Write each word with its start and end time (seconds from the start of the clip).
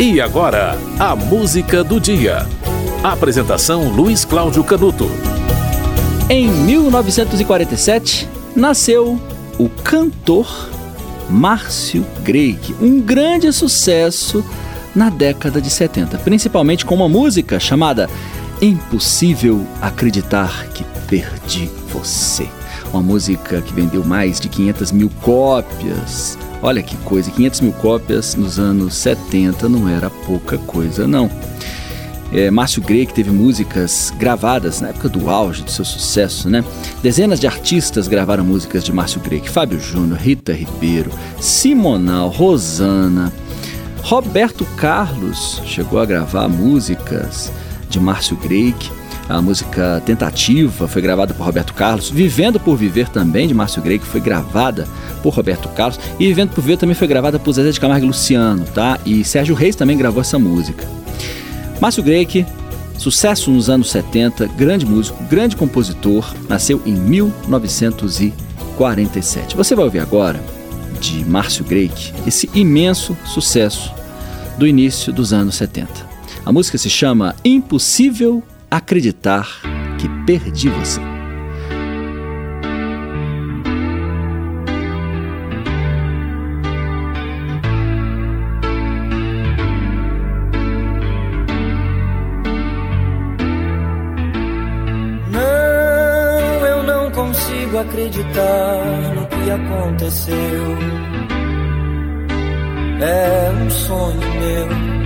E 0.00 0.18
agora, 0.18 0.78
a 0.98 1.14
música 1.14 1.84
do 1.84 2.00
dia. 2.00 2.46
Apresentação 3.04 3.90
Luiz 3.90 4.24
Cláudio 4.24 4.64
Canuto. 4.64 5.10
Em 6.26 6.48
1947, 6.48 8.26
nasceu 8.56 9.20
o 9.58 9.68
cantor 9.68 10.70
Márcio 11.28 12.06
Greig, 12.22 12.74
um 12.80 12.98
grande 12.98 13.52
sucesso 13.52 14.42
na 14.96 15.10
década 15.10 15.60
de 15.60 15.68
70, 15.68 16.16
principalmente 16.20 16.86
com 16.86 16.94
uma 16.94 17.06
música 17.06 17.60
chamada 17.60 18.08
Impossível 18.62 19.66
Acreditar 19.82 20.68
que 20.68 20.82
Perdi 21.08 21.70
Você. 21.92 22.48
Uma 22.90 23.02
música 23.02 23.60
que 23.60 23.74
vendeu 23.74 24.02
mais 24.02 24.40
de 24.40 24.48
500 24.48 24.92
mil 24.92 25.10
cópias 25.20 26.38
Olha 26.62 26.82
que 26.82 26.96
coisa, 26.98 27.30
500 27.30 27.60
mil 27.62 27.72
cópias 27.72 28.34
nos 28.34 28.58
anos 28.58 28.94
70 28.94 29.68
não 29.68 29.88
era 29.88 30.10
pouca 30.10 30.58
coisa, 30.58 31.06
não. 31.06 31.30
É, 32.32 32.50
Márcio 32.50 32.82
Grey, 32.82 33.06
que 33.06 33.14
teve 33.14 33.30
músicas 33.30 34.12
gravadas 34.16 34.80
na 34.80 34.88
época 34.90 35.08
do 35.08 35.28
auge 35.28 35.62
do 35.62 35.70
seu 35.70 35.84
sucesso, 35.84 36.48
né? 36.48 36.64
Dezenas 37.02 37.40
de 37.40 37.46
artistas 37.46 38.06
gravaram 38.06 38.44
músicas 38.44 38.84
de 38.84 38.92
Márcio 38.92 39.20
Grey, 39.20 39.40
Fábio 39.40 39.80
Júnior, 39.80 40.18
Rita 40.18 40.52
Ribeiro, 40.52 41.10
Simonal, 41.40 42.28
Rosana, 42.28 43.32
Roberto 44.02 44.64
Carlos 44.76 45.62
chegou 45.64 45.98
a 45.98 46.04
gravar 46.04 46.48
músicas 46.48 47.52
de 47.88 48.00
Márcio 48.00 48.36
Grey. 48.36 48.74
A 49.30 49.40
música 49.40 50.02
Tentativa 50.04 50.86
foi 50.88 51.00
gravada 51.00 51.32
por 51.32 51.46
Roberto 51.46 51.72
Carlos. 51.72 52.10
Vivendo 52.10 52.58
por 52.58 52.76
Viver 52.76 53.08
também, 53.08 53.46
de 53.46 53.54
Márcio 53.54 53.80
que 53.80 54.00
foi 54.00 54.20
gravada 54.20 54.88
por 55.22 55.32
Roberto 55.32 55.68
Carlos. 55.68 56.00
E 56.18 56.26
Vivendo 56.26 56.50
por 56.50 56.62
Viver 56.62 56.78
também 56.78 56.96
foi 56.96 57.06
gravada 57.06 57.38
por 57.38 57.52
Zezé 57.52 57.70
de 57.70 57.78
Camargo 57.78 58.04
e 58.04 58.08
Luciano, 58.08 58.64
tá? 58.74 58.98
E 59.06 59.22
Sérgio 59.22 59.54
Reis 59.54 59.76
também 59.76 59.96
gravou 59.96 60.20
essa 60.20 60.36
música. 60.36 60.84
Márcio 61.80 62.02
Grey, 62.02 62.44
sucesso 62.98 63.52
nos 63.52 63.70
anos 63.70 63.88
70, 63.90 64.48
grande 64.48 64.84
músico, 64.84 65.22
grande 65.30 65.54
compositor, 65.54 66.34
nasceu 66.48 66.82
em 66.84 66.94
1947. 66.94 69.56
Você 69.56 69.76
vai 69.76 69.84
ouvir 69.84 70.00
agora, 70.00 70.42
de 71.00 71.24
Márcio 71.24 71.64
Grey, 71.64 71.88
esse 72.26 72.50
imenso 72.52 73.16
sucesso 73.24 73.94
do 74.58 74.66
início 74.66 75.12
dos 75.12 75.32
anos 75.32 75.54
70. 75.54 76.10
A 76.44 76.50
música 76.50 76.76
se 76.76 76.90
chama 76.90 77.36
Impossível 77.44 78.42
acreditar 78.70 79.46
que 79.98 80.08
perdi 80.24 80.68
você. 80.68 81.00
Não, 95.30 96.66
eu 96.66 96.82
não 96.84 97.10
consigo 97.10 97.78
acreditar 97.78 99.14
no 99.14 99.26
que 99.26 99.50
aconteceu. 99.50 100.78
É 103.02 103.50
um 103.50 103.70
sonho 103.70 104.20
meu 104.20 104.99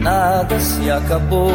nada 0.00 0.58
se 0.58 0.90
acabou. 0.90 1.52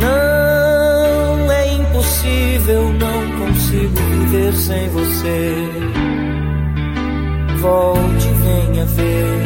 Não 0.00 1.52
é 1.52 1.74
impossível, 1.74 2.92
não 2.92 3.46
consigo 3.46 3.96
viver 4.10 4.52
sem 4.54 4.88
você. 4.90 5.54
Volte, 7.58 8.28
venha 8.28 8.86
ver, 8.86 9.42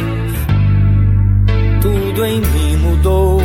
tudo 1.81 2.25
em 2.25 2.41
mim 2.41 2.77
mudou. 2.77 3.41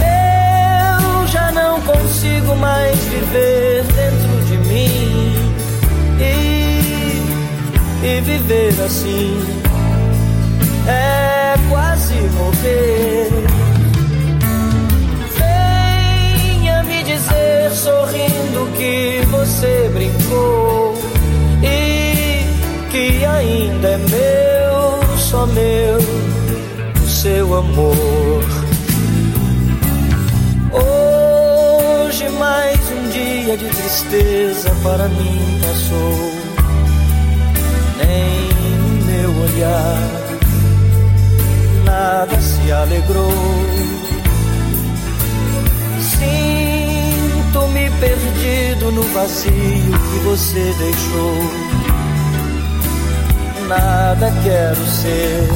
Eu 0.00 1.26
já 1.28 1.52
não 1.52 1.80
consigo 1.82 2.56
mais 2.56 2.98
viver 3.04 3.84
dentro 3.84 4.44
de 4.46 4.56
mim 4.68 5.54
e, 6.18 8.06
e 8.06 8.20
viver 8.22 8.74
assim 8.84 9.63
é 10.86 11.54
quase 11.68 12.14
morrer. 12.14 13.28
Venha 15.38 16.82
me 16.84 17.02
dizer 17.02 17.70
sorrindo 17.72 18.70
que 18.76 19.24
você 19.30 19.90
brincou 19.92 20.98
e 21.62 22.44
que 22.90 23.24
ainda 23.24 23.88
é 23.88 23.98
meu, 23.98 25.18
só 25.18 25.46
meu, 25.46 25.98
o 27.02 27.08
seu 27.08 27.54
amor. 27.54 28.44
Hoje 30.72 32.28
mais 32.30 32.78
um 32.90 33.08
dia 33.10 33.56
de 33.56 33.68
tristeza 33.68 34.70
para 34.82 35.08
mim 35.08 35.60
passou. 35.62 36.13
Perdido 48.00 48.92
no 48.92 49.02
vazio 49.12 49.52
que 49.52 50.18
você 50.24 50.74
deixou. 50.78 51.74
Nada 53.68 54.32
quero 54.42 54.86
ser, 54.86 55.48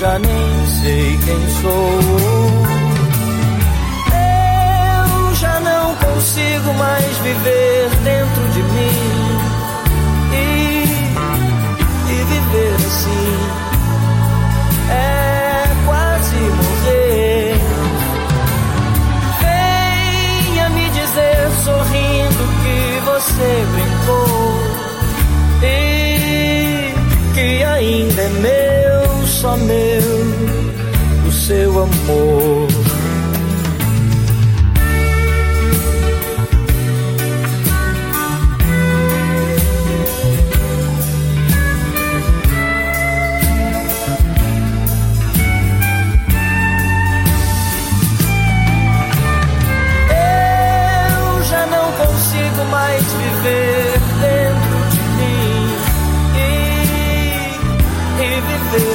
já 0.00 0.18
nem 0.18 0.66
sei 0.82 1.18
quem 1.24 1.50
sou. 1.60 2.00
Eu 5.26 5.34
já 5.34 5.60
não 5.60 5.94
consigo 5.96 6.72
mais 6.74 7.18
viver 7.18 7.90
dentro 8.02 8.48
de 8.52 8.53
você 23.24 23.64
brincou 23.72 24.60
e 25.62 26.92
que 27.32 27.64
ainda 27.64 28.22
é 28.22 28.28
meu, 28.28 29.26
só 29.26 29.56
meu, 29.56 31.26
o 31.26 31.32
seu 31.32 31.70
amor. 31.82 32.73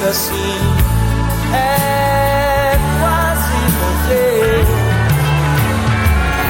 Assim 0.09 0.59
é 1.53 2.77
quase 2.99 3.55
morrer. 3.79 4.65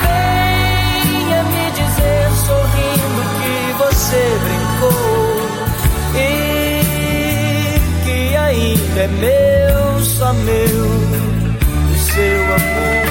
Venha 0.03 1.43
me 1.43 1.71
dizer 1.71 2.31
sorrindo 2.47 3.21
que 3.39 3.55
você 3.77 4.21
brincou 4.43 5.39
e 6.15 6.27
que 8.03 8.35
ainda 8.35 8.99
é 8.99 9.07
meu, 9.07 10.03
só 10.03 10.33
meu, 10.33 10.79
o 11.91 11.97
seu 11.97 12.43
amor. 12.55 13.08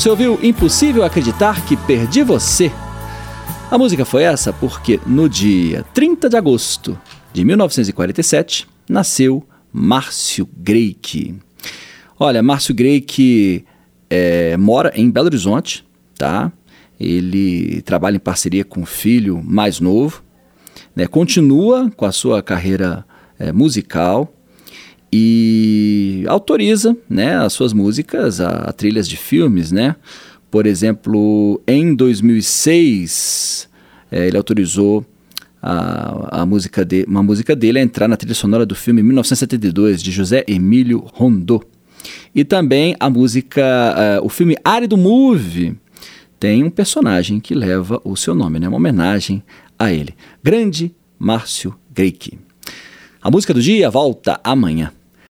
Você 0.00 0.08
ouviu 0.08 0.40
Impossível 0.42 1.04
Acreditar 1.04 1.62
que 1.66 1.76
Perdi 1.76 2.22
Você? 2.22 2.72
A 3.70 3.76
música 3.76 4.02
foi 4.06 4.22
essa 4.22 4.50
porque 4.50 4.98
no 5.06 5.28
dia 5.28 5.84
30 5.92 6.26
de 6.30 6.38
agosto 6.38 6.98
de 7.34 7.44
1947 7.44 8.66
nasceu 8.88 9.46
Márcio 9.70 10.48
Greik. 10.56 11.34
Olha, 12.18 12.42
Márcio 12.42 12.74
Greik 12.74 13.66
é, 14.08 14.56
mora 14.56 14.90
em 14.94 15.10
Belo 15.10 15.26
Horizonte, 15.26 15.84
tá? 16.16 16.50
Ele 16.98 17.82
trabalha 17.82 18.16
em 18.16 18.20
parceria 18.20 18.64
com 18.64 18.80
o 18.80 18.86
filho 18.86 19.42
mais 19.44 19.80
novo, 19.80 20.22
né? 20.96 21.06
continua 21.06 21.90
com 21.94 22.06
a 22.06 22.12
sua 22.12 22.42
carreira 22.42 23.04
é, 23.38 23.52
musical 23.52 24.32
e 25.12 26.24
autoriza, 26.28 26.96
né, 27.08 27.36
as 27.36 27.52
suas 27.52 27.72
músicas 27.72 28.40
a, 28.40 28.48
a 28.48 28.72
trilhas 28.72 29.08
de 29.08 29.16
filmes, 29.16 29.72
né? 29.72 29.96
Por 30.50 30.66
exemplo, 30.66 31.60
em 31.66 31.94
2006, 31.94 33.68
é, 34.10 34.26
ele 34.26 34.36
autorizou 34.36 35.06
a, 35.62 36.40
a 36.42 36.46
música 36.46 36.84
de, 36.84 37.04
uma 37.06 37.22
música 37.22 37.54
dele 37.54 37.78
a 37.78 37.82
entrar 37.82 38.08
na 38.08 38.16
trilha 38.16 38.34
sonora 38.34 38.66
do 38.66 38.74
filme 38.74 39.02
1972 39.02 40.02
de 40.02 40.10
José 40.10 40.44
Emílio 40.48 41.04
Rondô. 41.12 41.62
E 42.34 42.44
também 42.44 42.96
a 42.98 43.10
música, 43.10 44.20
uh, 44.20 44.24
o 44.24 44.28
filme 44.28 44.56
Árido 44.64 44.96
Movie 44.96 45.76
tem 46.38 46.64
um 46.64 46.70
personagem 46.70 47.38
que 47.38 47.54
leva 47.54 48.00
o 48.02 48.16
seu 48.16 48.34
nome, 48.34 48.58
né? 48.58 48.66
uma 48.66 48.78
homenagem 48.78 49.42
a 49.78 49.92
ele. 49.92 50.14
Grande 50.42 50.94
Márcio 51.18 51.74
Greik. 51.92 52.38
A 53.22 53.30
música 53.30 53.52
do 53.52 53.60
dia 53.60 53.90
volta 53.90 54.40
amanhã. 54.42 54.90